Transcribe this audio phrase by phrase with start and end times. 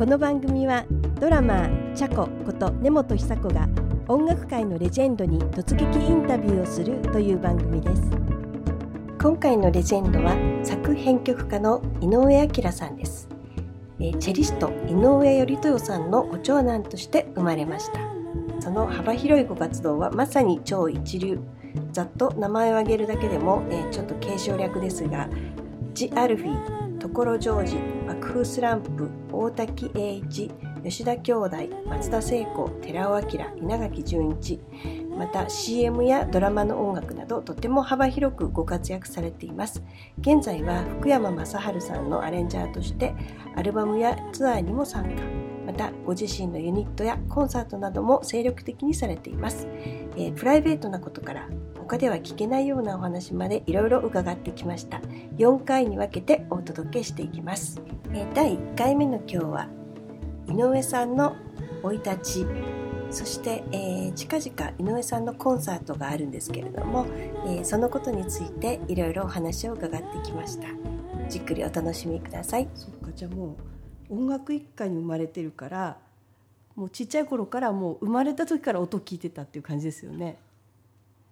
[0.00, 0.86] この番組は
[1.20, 3.68] ドラマーチャコこと根本久子が
[4.08, 8.02] 音楽界のレジェンドに突撃インタビューをするという番組です。
[9.20, 10.34] 今回のレジェンドは
[10.64, 13.28] 作編曲家の井上彰さんです。
[13.98, 18.00] チェリスト井上頼豊さんのご長男として生まれました。
[18.60, 21.40] その幅広いご活動はまさに超一流。
[21.92, 25.28] ざっと名前を挙げるだけでも、えー、ちょっと継承略ですが
[25.92, 30.50] ジ・アルフィー所ジョージ幕風スランプ大滝栄一
[30.84, 33.28] 吉田兄弟松田聖子寺尾明
[33.62, 34.60] 稲垣潤一
[35.18, 39.82] また CM やドラマの音楽などとても幅広くご活躍されています。
[40.20, 43.14] 現在は福山雅治さんのアレンジャーとして
[43.54, 45.50] アルバムやツアーにも参加。
[45.66, 49.68] またご自身のユニットやコンサートなども精力的にされています、
[50.16, 51.48] えー、プライベートなことから
[51.90, 54.98] 他では聞けないようなお話までいろいろ伺ってきました。
[55.38, 57.82] 4回に分けてお届けしていきます、
[58.14, 59.68] え、第1回目の今日は
[60.46, 61.34] 井上さんの
[61.82, 62.46] 生い立ち。
[63.10, 67.06] そして、えー、近々井上さんのコンサートがあるんですけれども、
[67.48, 70.68] えー、そのことについていろいろお話を伺ってきました。
[71.28, 72.68] じっくりお楽しみください。
[72.72, 73.56] そっかじゃあも
[74.08, 75.98] う音楽一家に生まれてるから
[76.76, 80.38] もうちっちゃい頃からもう生まれた時から音聞いてたっていう感じですよね。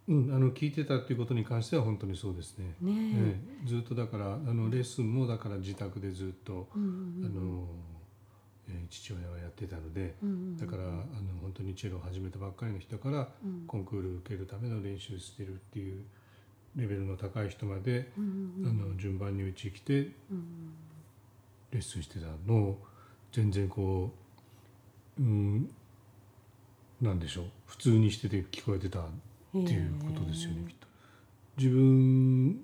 [0.09, 2.75] うん、あの聞いてたっていうことに関しては本当にそうですね。
[2.81, 6.93] ね、ね、ずっとだからあのレッスンもだから自宅でずっと、うんうんう
[7.23, 7.67] ん、あの
[8.71, 10.95] え父親はやってたので、うんうん、だからあの
[11.43, 13.29] 本当にチェロを始めたばっかりの人から、
[13.67, 16.03] コンクール受けるための練習してるっていう
[16.77, 19.93] レベルの高い人まで、うんうん、あの順番にうち来て、
[21.71, 22.83] レッスンしてたのを
[23.33, 24.13] 全然こ
[25.19, 25.71] う、うん、
[27.01, 27.45] なんでしょう。
[27.67, 29.01] 普通にしてて聞こえてた
[29.65, 30.87] っていうことですよねきっと。
[31.57, 32.61] 自分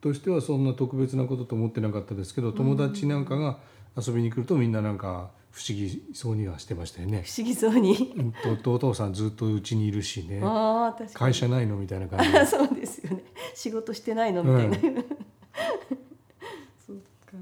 [0.00, 3.58] としてはそんな特別なことと思ってなかったですけど友達なんかが、
[3.96, 7.24] 遊びに来るとみんななんか不思議そうにはしてましたよね。
[7.26, 8.14] 不思議そうに。
[8.16, 10.40] うんとお父さんずっとうちにいるしね。
[10.42, 13.24] あ確かに会社ないのみたいな感じ そうですよね。
[13.54, 14.76] 仕事してないのみたいな。
[14.76, 14.94] うん、
[16.86, 17.36] そうか。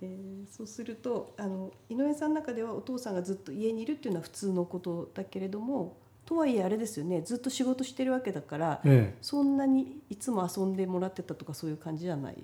[0.00, 5.96] えー、そうするとあの井上さんの中ではお父さんがずっと家にいるっていうのは普通のことだけれども。
[6.28, 12.36] とはいえあれですよねずっと仕事してるわけだから、ええ、そんなにいつも遊んでもらってたとかそういう感じじゃない？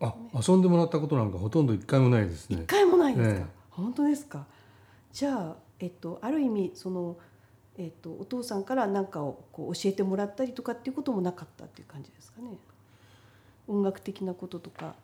[0.00, 0.14] あ、
[0.46, 2.62] 遊んでもらったことなんかほとんど一回もないですね。
[2.62, 3.40] 一回もないですか？
[3.40, 4.46] ええ、本当ですか？
[5.12, 7.16] じゃあえっとある意味その
[7.76, 12.56] えっとお父さんから何かをこう教えてもらったりとかっていうこともなかったっていう感じですかね？
[13.66, 14.94] 音楽的なこととか。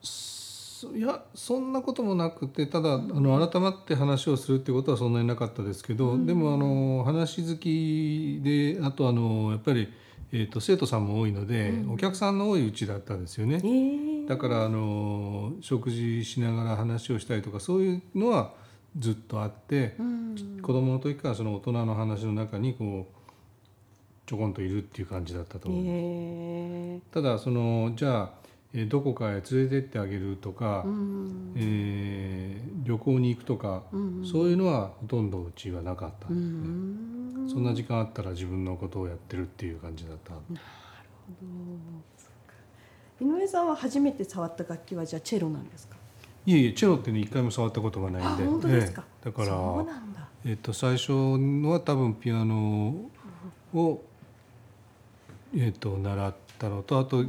[0.88, 9.88] いやそんなこともなくてただ、うん、あの改まって話をするってことはそんなになかったですけど、うん、でもあの話好きであとあのやっぱり。
[10.32, 18.52] えーと、生徒さんも多いので、うん、お客さんの多いうちだったんですよね、えー、だからあの食事しながら話をしたりとかそういうのは
[18.96, 23.20] ずっとあって、うん、子供の時からその大人の話の中にこう
[24.28, 25.90] ちょこんといるっていう感じだったと思います。
[25.92, 28.39] えー、ただそのじゃあ
[28.72, 40.30] えどこかへ連れてってあげるとか、うん、えー、旅行に行くとか、うん、そういうのはほとんどうちはなかったんで、ね、そんな時間あったら自分のことをやってるっていう感じだった。
[40.30, 40.44] なる
[41.40, 41.46] ほ
[43.20, 43.26] ど。
[43.26, 45.96] 井上さんは初めて触った楽器はじゃあチェロなんですか？
[46.46, 48.44] いえいえチェロってね一回も触ったことがないんで。
[48.44, 49.84] 本当ですか、えだから
[50.42, 52.94] えっと、最初のは多分ピアノ
[53.74, 54.02] を、
[55.54, 57.24] えっと、習ったのとあと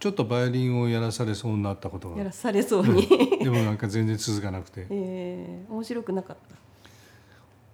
[0.00, 2.16] ちょっとバイオリンをやらされそうになったことが。
[2.16, 3.06] やらされそうに。
[3.38, 6.36] でもなんか全然続かなくて、 えー、面白くなかっ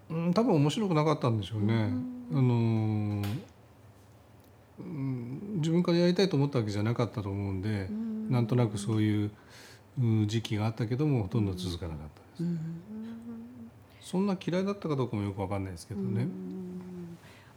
[0.08, 0.14] た？
[0.14, 1.92] うん多分面白くなかったんでしょうね、
[2.32, 3.22] うあの
[5.56, 9.30] 自分からやりたいと思ったわけじゃなかったと思うんで、ん、なんとなくそういう
[10.26, 12.50] 時期があったけどもほとんど続かなかったで
[14.02, 16.28] す、そんな嫌いだったかどうかもよくわかんないですけどね、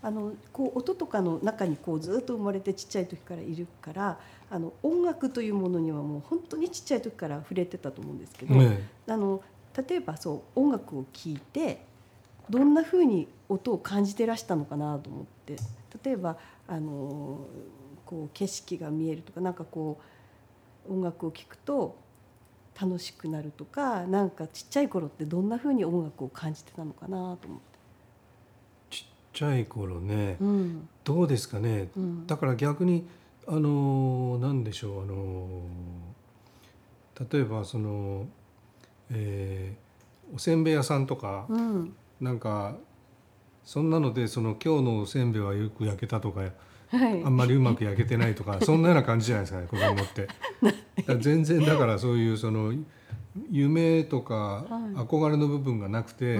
[0.01, 9.41] あのこう音とかの中にこうずっと生まれてちっちゃい時からいるからあの音楽というものにはもう本当にちっちゃい時から触れてたと思うんですけど、ね、あの
[9.87, 11.81] 例えばそう音楽を聴いて
[12.49, 15.57] どんなふうに音を感じてらしたのかなと思って
[16.03, 16.37] 例えば
[16.67, 17.45] あの
[18.05, 19.99] こう景色が見えるとかなんかこ
[20.87, 21.97] う音楽を聴くと
[22.79, 27.68] 楽しくなるとかなんかちっちゃい頃ってどんなふうに音楽を感じてたのかなと思って。
[29.39, 33.07] ちゃい頃ね、うん、どうですかね、うん、だから逆に
[33.47, 35.03] あの何でしょう？
[35.03, 35.47] あの
[37.31, 38.27] 例えばその、
[39.09, 42.75] えー、おせんべい屋さんとか、うん、なんか
[43.63, 46.51] そんなのでその今日のおせんべいはよく焼けたとか、はい、
[47.23, 50.27] あんまりうまく焼けてないとかそんなような感じじゃないですかね子供って。
[51.21, 52.73] 全然だからそういうその
[53.51, 54.65] 夢とか
[54.95, 56.39] 憧れの部分がなくて、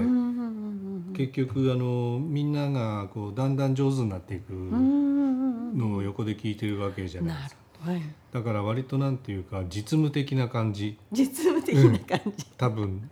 [1.14, 7.60] 結局あのみんながこうだんだん上手になっていくのを横で聞いてるわけじゃないですか。
[7.82, 8.02] はい、
[8.32, 10.98] だから割となんていうか実務的な感じ。
[11.12, 13.08] 実務的な感じ、多分。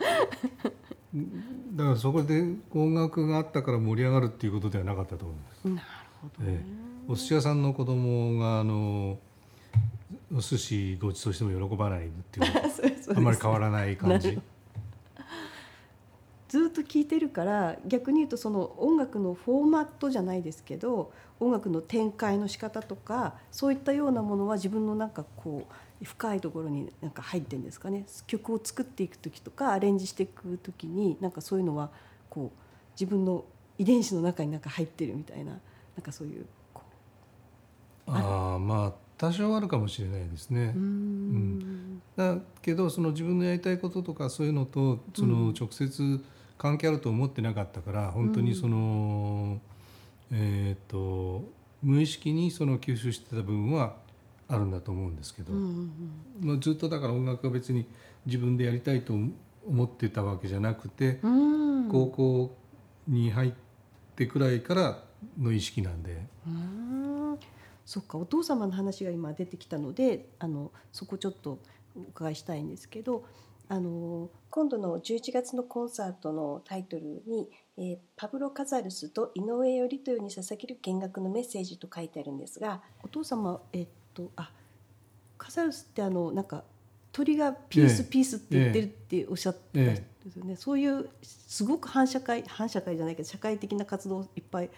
[1.74, 5.68] だからそこで音楽があったから盛り上がるっていうことではなかったと思います。
[5.68, 5.86] なる
[6.20, 9.18] ほど、ね、ええ、お寿司屋さんの子供があの
[10.34, 12.46] お寿司ごちそうしても喜ばないっていう
[13.14, 14.38] あんまり変わらない感じ。
[16.48, 28.06] ずっと聴いてるから逆に言うとその音楽のフォーマットじゃないですけど音楽の展開の仕方とかそういったようなものは自分のなんかこう深いところになんか入ってんですかね。
[28.26, 31.90] 曲を作っていく時とかアレンジしていく時になんかそういうのは
[32.30, 32.58] こう
[32.98, 33.44] 自分の
[33.76, 35.58] 遺伝子の中になんか入ってるみたいなな
[36.00, 36.46] んかそういう
[38.06, 40.72] ああまあ多少あるかもしれないですね。
[40.74, 41.67] うん、
[42.16, 46.20] だけどその自分のやりたいこととかそういうのとその直接
[46.56, 49.60] 関係あると思ってなかったから本当にその、
[50.32, 51.44] えっ、と
[51.82, 53.96] 無意識にその吸収してた部分は
[54.48, 55.52] あるんだと思うんですけど、
[56.40, 57.86] まあ、ずっとだから音楽は別に
[58.26, 59.12] 自分でやりたいと
[59.66, 61.20] 思ってたわけじゃなくて、
[61.90, 62.56] 高校
[63.06, 63.52] に入っ
[64.16, 65.02] てくらいから
[65.38, 66.26] の意識なんで。
[67.84, 71.58] そっかお父様の話が今出てきたのであのそこちょっと
[71.96, 73.24] お伺いしたいんですけど
[73.68, 84.52] あの今度の11月のコンサートのタイトルに「えー、パブロ・カザルスと井上頼豊に捧げる見学のメッセージ」と書いてあるんですがお父様えっとあ
[85.36, 86.64] カザルスってあのなんか
[87.12, 94.70] 鳥がピースピースって言ってるっておっしゃってたんですよね、ええ、そういうすごく反社会反社会じゃないけど社会的な活動いっぱい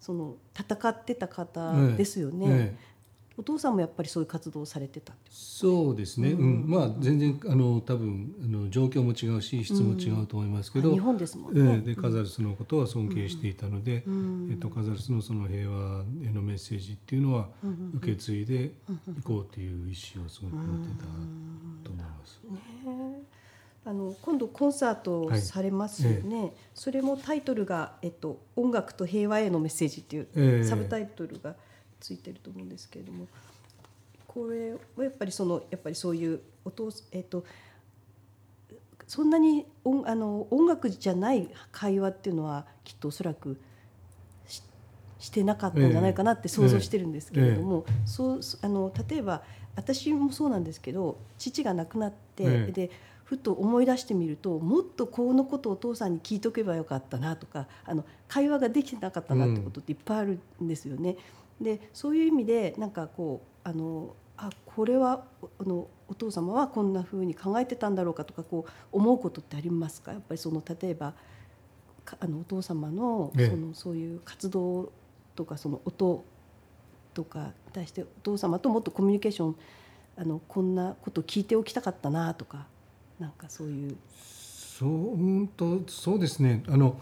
[0.00, 2.76] その戦ってた方ですよね。
[3.32, 17.48] ねお父さんもやっぱりそういう活動をされてたそうですね、うん、まあ全然あの多分あの状況も違うし質も違うと思いますけど、うん、日本ですもんね、でカザルスのことは尊敬していたので、うん、えっと、カザルスのその平和へのメッセージっていうのは
[17.96, 18.70] 受け継いでい
[19.22, 21.04] こうという意思をすごく持ってた
[21.84, 22.40] と思います。
[22.44, 23.22] ね
[23.84, 26.46] あの今度コンサートされますよね、はい。
[26.46, 31.56] ええ、それもタイトルが、えっと「音楽と平和へのメッセージ」っていうサブタイトルが
[32.02, 33.28] ついてると思うんですけれども、
[34.26, 37.44] これはやっぱりそのやっぱりそういう音えっと
[39.06, 43.60] そんなに音あの音楽じゃない会話っていうのはきっとおそらく
[44.46, 44.62] し
[45.18, 49.42] してなかったんじゃないかなって想像してるんですけれども、そうあの例えば
[49.76, 52.90] 私もそうなんですけど父が亡くなって、で
[53.24, 61.10] ふと思い出してみるともっとこのことをお父さんに聞いとけばよかったなとかあの会話ができてなかったなってことっていっぱいあるんですよね。
[61.10, 61.16] うん、
[61.60, 65.24] でそういう意味でなんかこうあのあこれは
[65.60, 70.12] あのお父様はこんなふうに考えてたんだろうかとかこう思うことってありますか？
[70.12, 71.14] やっぱりその例えば
[72.18, 74.92] あのお父様のその、そういう活動
[75.36, 76.24] とかその音
[77.14, 79.56] とかに対してお父様ともっとコミュニケーション
[80.16, 82.66] あのこんなこと聞いておきたかったなとか
[83.18, 83.96] なんかそういう。
[84.18, 86.64] そううんとそうですね。
[86.66, 86.96] あの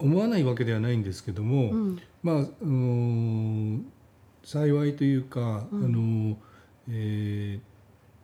[0.00, 3.80] 思わないわけではないんですけども、うん、まあ、あの
[4.44, 6.36] 幸いというか、うん、あの
[6.92, 7.60] えー、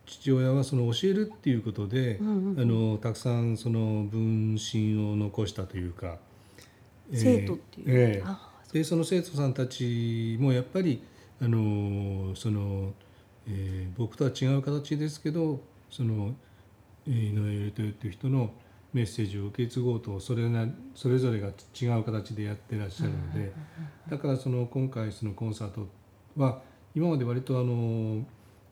[0.05, 6.17] 父親はその教えるっていうことで、うんうん、あのたくさんその分身を残したというか、
[7.13, 11.01] 生徒っていう、えー、でその生徒さんたちもやっぱり
[11.41, 12.93] あのその、
[13.47, 16.35] えー、僕とは違う形ですけどその
[17.07, 18.51] 井上頼豊っていう人の
[18.93, 20.65] メッセージを受け継ごうとそれな
[20.95, 23.51] それぞれが違う形でやってらっしゃるので
[24.09, 25.87] だからその今回そのコンサート
[26.35, 26.61] は
[26.95, 28.25] 今まで割とあの、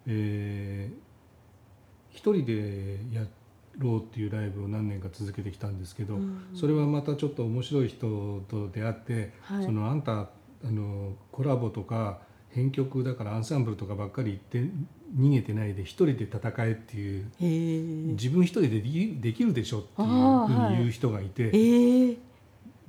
[0.08, 3.26] えー、一人でや
[3.78, 6.18] ろうっていうライブを何年か続けてきたんですけど、
[6.54, 10.30] それはまたちょっと面白い人と出会って、そのあんた
[10.64, 12.20] あのコラボとか
[12.56, 14.72] 編曲だからアンサンブルとかばっかり言って
[15.18, 17.30] 逃げてないで一人で戦えっていう
[18.14, 18.82] 自分一人で
[19.20, 21.52] できるでしょっていうふうに言う人がいて、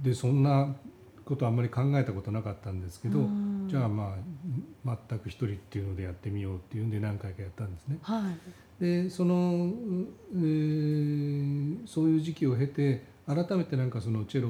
[0.00, 0.72] でそんな
[1.24, 3.28] ことあんまり考えたことなかったんですけど
[3.66, 4.14] じゃあま
[4.86, 7.98] あ全く一人っていうのでやってみようっていうんで何回かやったんですね。
[8.02, 8.30] は
[8.80, 9.72] い、でその、
[10.32, 14.48] えー、そういう時期を経て改めてなんかそのチェロ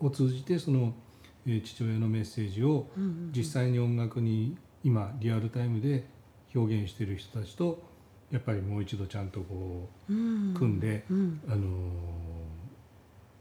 [0.00, 0.94] を通じてその
[1.46, 2.88] 「父親のメッセージを
[3.34, 6.06] 実際に音楽に今リアルタイムで
[6.54, 7.82] 表現している人たちと
[8.30, 11.04] やっぱりもう一度ちゃんとこう組んで、
[11.48, 11.92] あの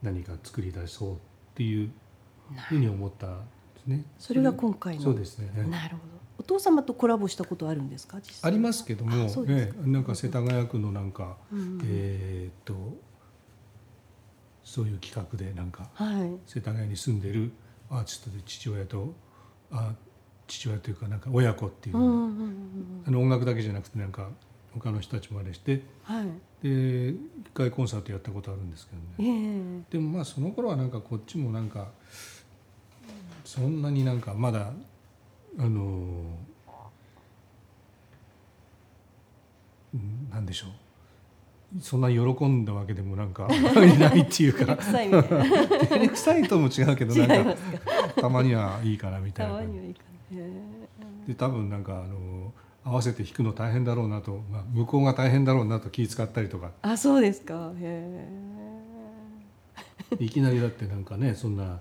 [0.03, 1.17] 何か作り出そうっ
[1.55, 1.89] ていう
[2.69, 4.05] ふうに思ったんですね。
[4.19, 5.01] それが今回の。
[5.01, 5.49] そうですね。
[5.63, 6.15] なるほど。
[6.37, 8.19] お父様とコラボしたことあるんですか？
[8.43, 12.75] ありますけども、ね、なんか世田谷区のなんか、うん、えー、っと
[14.63, 17.51] そういう企画でなんか、はい、世田谷に住んでる
[17.97, 19.13] アーティストで父親と
[19.71, 19.93] あ
[20.47, 24.29] 父親というかなんか親子っていう,、あの音楽だけじゃなくてなんか
[24.73, 26.27] 他の人たちもあれして、はい、
[26.61, 27.17] で一
[27.53, 31.87] 回コンサートやったことあるんですけどね、えー、でもまあその頃はなんかこっちもなんか
[33.43, 34.73] そんなになんかまだ
[35.57, 36.37] あの
[40.29, 40.69] なんでしょう
[41.81, 44.77] そんな喜んだわけでもなんか いないっていうか。
[44.77, 47.55] 照れくさいとも違うけどなんか
[48.15, 49.61] たまにはいいかなみたいな。
[51.27, 52.53] で多分なんかあの
[52.83, 56.71] 合わせて弾くの大変だろうなと、まあ、向こうが大変だろうなと気遣ったりとか。
[56.81, 57.71] あそうですか。
[57.79, 58.27] へ
[60.19, 60.23] え。
[60.23, 61.79] いきなりだってなんかねそんな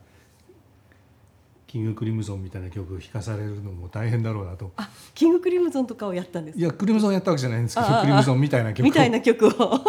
[1.74, 4.70] キングクリムゾンみたいな曲を弾かされるのも大変だろうなと。
[4.76, 9.80] あキングクリムゾンとかをやったんですいやクリムゾンやったわけじゃないんですけどクリムゾンみたいな曲みたいな曲を。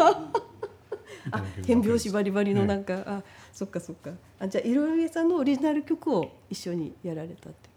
[1.63, 3.23] 変拍子バリバリのなんか、ね、あ
[3.53, 4.09] そっかそっか。
[4.39, 7.69] あじゃあ井上さんのオリジナル曲を一緒にやられたって。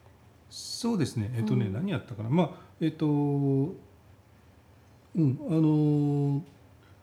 [0.49, 1.31] そうですね。
[1.37, 2.31] えっとね、うん、何やったかな。
[2.31, 2.51] まあ
[2.81, 3.75] えっとうん
[5.17, 6.43] あの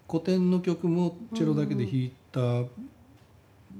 [0.09, 2.63] 古典の曲もチェロだけで弾いた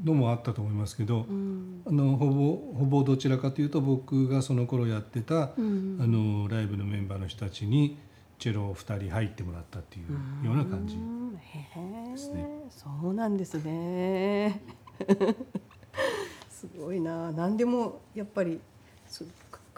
[0.04, 7.98] のもあったと思いますけど、うん、あのほぼほぼどちらかというと僕がその頃やってた、うん、あのライブのメンバーの人たちに
[8.38, 12.48] チェロを2人入ってもらったっていうような感じですね。
[12.70, 14.62] そうなんですね。
[16.50, 17.32] すごいな。
[17.32, 18.60] 何でもやっぱり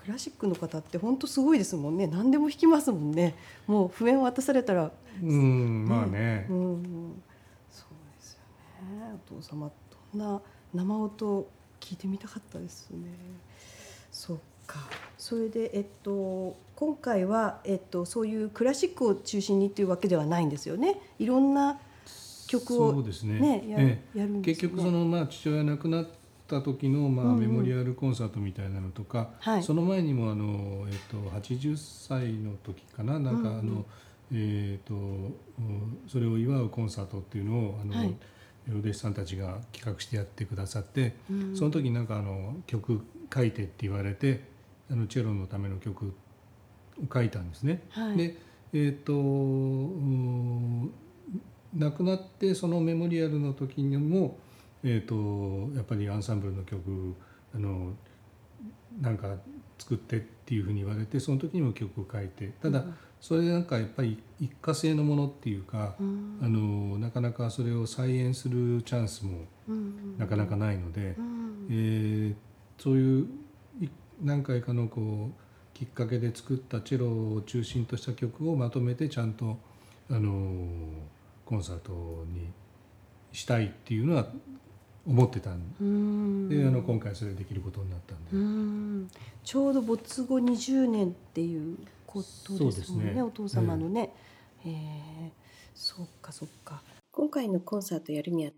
[0.07, 2.07] クラシックの方って本当すごいですもんね。
[2.07, 3.36] 何でも弾きますもんね。
[3.67, 4.91] もう譜面渡されたら。
[5.21, 7.21] うんまあね、うん、
[7.69, 8.39] そうですよ
[9.00, 9.19] ね。
[9.29, 9.71] お父様どん
[10.13, 10.41] な
[10.73, 11.47] 生音
[11.79, 13.09] 聞いてみたかったですね。
[14.11, 14.79] そっか。
[15.17, 20.99] それでえっと今回は、えっと、そういうクラシックを中心にっていうわけではないんですよね。
[21.19, 21.79] いろんな
[22.47, 23.65] 曲を、ね、そうですね。
[23.67, 26.07] や,、ええ、やるんです、ね、結局その、まあ、父親亡くなっ
[26.55, 33.19] った時の、まあ、メモリアルコンサートみたいなのとか、はい、その前にもあの、えっと、80歳の時かな。
[33.19, 33.67] なんかあの、うん。
[33.69, 33.85] うん、
[34.31, 35.35] えーと、
[36.07, 38.15] それを祝うコンサートっていうのをあの、はい、
[38.74, 43.01] お弟子さんたちが企画してやってくださって、うん、その時なんかあの曲
[43.33, 44.43] 書いてって言われて
[44.91, 46.12] あのチェロのための曲を
[47.13, 47.83] 書いたんですね。
[47.89, 48.38] はい、で
[48.74, 49.13] えーと、
[51.74, 54.38] 亡くなってそのメモリアルの時にも
[54.83, 57.15] えーと、やっぱりアンサンブルの曲
[57.53, 57.93] あの
[59.01, 59.36] なんか
[59.77, 62.86] 作ってっていうふうに言われてその時にも曲を書いてただ
[63.21, 69.45] それなんかやっぱり一過性のものっていうか、うん、あのなかなかそれを再演するチャンスも
[70.17, 72.36] なかなかないので、うん、えー、
[72.77, 73.27] そういう
[74.24, 79.57] 何回かのこうきっかけで作ったチェロを中心とした曲をまとめてちゃんと
[80.09, 80.77] あの
[81.45, 81.91] コンサート
[82.33, 82.50] に
[83.31, 84.27] したいっていうのは
[85.05, 89.17] 思ってたんであの今回それできることになったんで。
[89.43, 93.21] ちょうど没後20年っていうことですもんねね。
[93.21, 94.11] お父様のね、
[94.65, 94.73] えー、え。
[95.27, 95.31] ー、
[95.75, 96.81] そっかそっか。
[97.11, 98.51] 今回のコンサートやるには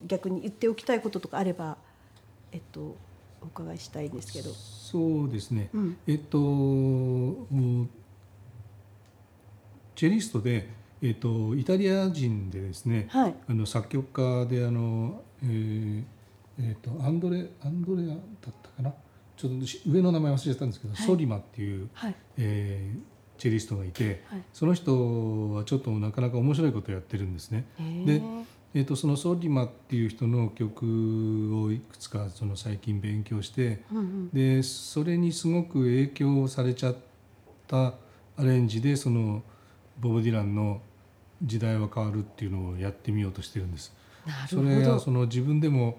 [0.00, 1.76] 逆に言っておきたいこととかあれば
[2.52, 2.96] えっと
[3.42, 4.50] お伺いしたいんですけど。
[4.50, 6.38] そうですね、うん、えっと
[9.94, 10.68] チェリストで
[11.04, 16.04] えーと、イタリア人でですね、はい、あの作曲家であの、えー
[16.60, 18.94] えーと、アンドレアンドレアだったかな？
[19.36, 27.66] ちょっと上の名前忘れちゃったんですけど、はい、ソリマっていう、はい、えー、チェリストがいて、はい、その人はちょっとなかなか面白いことをやってるんですね。
[28.06, 28.22] で
[28.76, 36.96] えーと、そのソリマっていう人の曲をいくつかその最近勉強して、うんうん、でそれにすごく影響されちゃっ
[37.68, 37.94] た
[38.36, 39.44] アレンジでその
[40.00, 40.82] ボブ・ディランの
[41.40, 43.92] 時代は変わるっていうのをやってみようとしてるんです。
[44.48, 45.98] それはその自分でも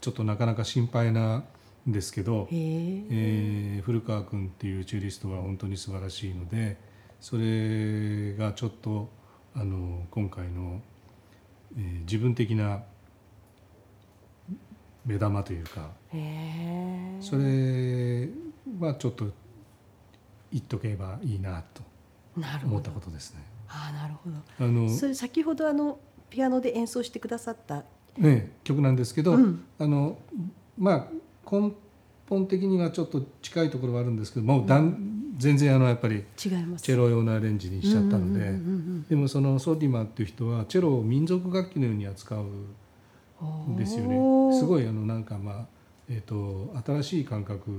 [0.00, 1.44] ちょっとなかなか心配なん
[1.86, 6.76] ですけど、えー、古川君っていうチューリストは本当に素晴らしいので
[7.20, 9.08] それがちょっと
[9.54, 10.80] あの今回の、
[11.76, 12.82] えー、自分的な
[15.04, 15.90] 目玉というか
[17.20, 18.28] それ
[18.78, 19.32] はちょっと
[20.52, 21.82] 言っとけばいいなと
[22.64, 23.42] 思ったことですね。
[23.68, 24.36] あなるほど。
[24.64, 25.98] あのそれ先ほどあの
[26.30, 27.84] ピアノで演奏してくださった、
[28.16, 30.18] ね、曲なんですけど、うん、あの
[30.76, 31.06] まあ
[31.50, 31.72] 根
[32.28, 38.52] 本的にはちょっと近いところはあるんですけどもうだん、うん、全然あのやっぱりチェロ用のアレンジにしちゃったので
[39.08, 42.44] でもそのソディマっていう人はチェロを民族楽器のように扱う
[43.70, 44.58] んですよね。
[44.58, 45.66] すごいあのなんかまあ
[46.10, 47.70] えーと、と新しい感覚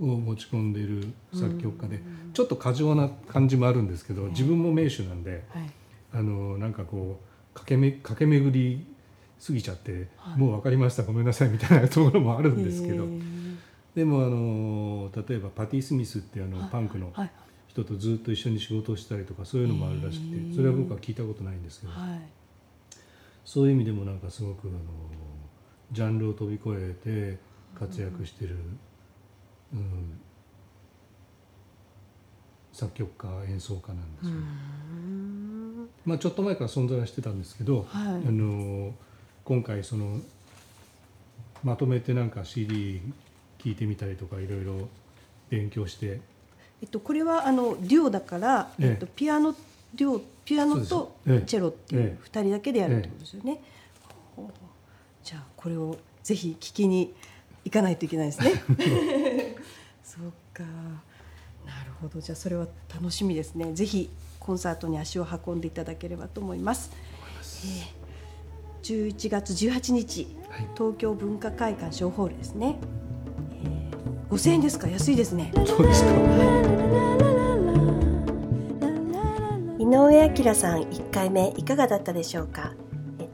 [0.00, 2.02] を持ち込んでいる作曲家で、
[2.32, 5.70] ちょっと過剰な感じもあるんですけど自分も名手なんで、はい、
[6.14, 8.86] あのなんかこう駆けめ駆け巡り
[9.44, 13.06] 過ぎちゃって、はい、もう分かりましたごめんなさいみたいなところもあるんですけど。
[13.94, 17.14] でもあの例えばパティ・スミスっていうあのパンクの
[17.66, 22.20] 人とずっと一緒に仕事をしたりとかそういうのもあるらしくてそれは僕は聞いたことないんですけど、はい、
[23.42, 24.78] そういう意味でもなんかすごくあの
[25.92, 27.38] ジャンルを飛び越えて
[27.78, 28.56] 活躍してる、
[29.72, 30.20] うん、
[32.70, 34.34] 作曲家演奏家なんですよ、
[36.04, 38.92] まあ、ちょっと前から存在はしてたんですけど、はい、あの
[39.46, 40.18] 今回その
[41.62, 43.00] まとめてなんか CD
[43.60, 44.88] 聞いてみたりとかいろいろ
[45.48, 46.20] 勉強して。
[46.82, 49.54] えっと、これはあのデュオだから、えっと、ピアノ
[49.94, 53.60] デュオピアノとチェロっていう2人だけでやるってことですよね。
[54.36, 54.42] ええ、
[55.22, 57.14] じゃあこれをぜひ聞きに
[57.64, 58.50] 行かないといけないですね。
[60.02, 60.64] そうか
[61.64, 63.72] なるほどじゃあそれは楽しみですね。
[63.74, 64.10] ぜひ
[64.40, 66.90] コンサートに足を運んでいただければと思います。
[67.64, 67.95] えー
[68.86, 72.78] 11月18日、はい、東京文化会館小ホールですね、
[73.64, 74.86] えー、5000円ですか？
[74.86, 75.52] 安いですね。
[75.66, 76.10] そうですか、
[79.78, 82.74] 井上彰さん1回目いかがだったでしょうか？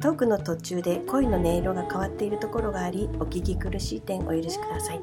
[0.00, 5.00] トークの途中で声の音色が変わっているところがありお聞き苦しい点お許しください。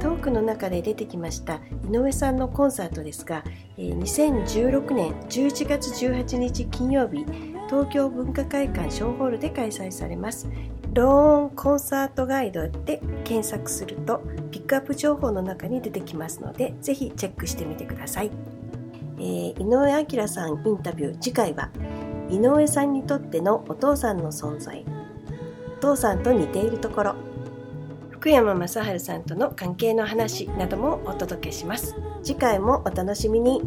[0.00, 1.54] トークの中で出てきました
[1.90, 3.42] 井上さんのコンサートですが
[3.78, 7.24] 2016年11月18日金曜日
[7.66, 10.48] 東京文化会館小ホールで開催されます。
[10.96, 18.30] ローンコンサートガイドで検索するとピックアップ情報の中に出てきますのでぜひチェックしてみてください、
[19.18, 21.68] えー、井上彰さんインタビュー次回は
[22.30, 24.86] 井上さんにとってのお父さんの存在
[25.76, 27.16] お父さんと似ているところ
[28.26, 31.94] 福山雅治さんとの関係の話などもお届けします。
[32.24, 33.62] 次回もお楽しみに。